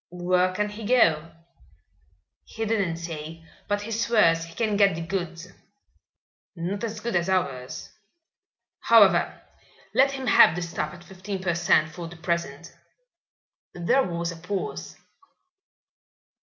"Where 0.09 0.51
can 0.51 0.69
he 0.69 0.83
go?" 0.83 1.31
"He 2.43 2.65
didn't 2.65 2.97
say, 2.97 3.45
but 3.67 3.81
he 3.83 3.91
swears 3.91 4.45
he 4.45 4.55
can 4.55 4.75
get 4.75 4.95
the 4.95 5.01
goods." 5.01 5.49
"Not 6.55 6.83
as 6.83 6.99
good 7.01 7.15
as 7.15 7.29
ours. 7.29 7.87
However, 8.79 9.39
let 9.93 10.13
him 10.13 10.25
have 10.25 10.55
the 10.55 10.63
stuff 10.63 10.95
at 10.95 11.03
fifteen 11.03 11.39
per 11.39 11.53
cent. 11.53 11.91
for 11.91 12.07
the 12.07 12.17
present." 12.17 12.75
There 13.75 14.01
was 14.01 14.31
a 14.31 14.37
pause. 14.37 14.97